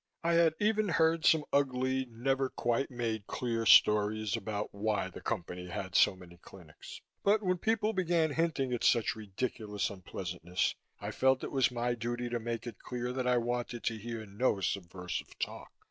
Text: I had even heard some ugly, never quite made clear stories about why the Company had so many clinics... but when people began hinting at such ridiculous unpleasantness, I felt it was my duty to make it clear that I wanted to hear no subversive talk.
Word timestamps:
I 0.23 0.33
had 0.33 0.55
even 0.59 0.89
heard 0.89 1.25
some 1.25 1.45
ugly, 1.53 2.07
never 2.09 2.49
quite 2.49 2.89
made 2.89 3.27
clear 3.27 3.67
stories 3.67 4.35
about 4.35 4.73
why 4.73 5.09
the 5.11 5.21
Company 5.21 5.67
had 5.67 5.93
so 5.93 6.15
many 6.15 6.37
clinics... 6.37 7.01
but 7.21 7.43
when 7.43 7.59
people 7.59 7.93
began 7.93 8.31
hinting 8.33 8.73
at 8.73 8.83
such 8.83 9.15
ridiculous 9.15 9.91
unpleasantness, 9.91 10.73
I 10.99 11.11
felt 11.11 11.43
it 11.43 11.51
was 11.51 11.69
my 11.69 11.93
duty 11.93 12.29
to 12.29 12.39
make 12.39 12.65
it 12.65 12.79
clear 12.79 13.13
that 13.13 13.27
I 13.27 13.37
wanted 13.37 13.83
to 13.83 13.97
hear 13.99 14.25
no 14.25 14.59
subversive 14.59 15.37
talk. 15.37 15.69